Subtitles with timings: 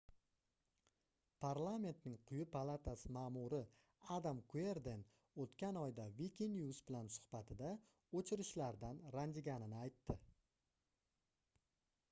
[1.43, 3.59] parlamentning quyi palatasi maʼmuri
[4.15, 5.03] adam kuerden
[5.43, 7.75] oʻtgan oyda wikinews bilan suhbatida
[8.21, 10.17] oʻchirishlardan ranjiganini aytdi